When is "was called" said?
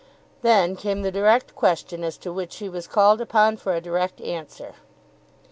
2.67-3.21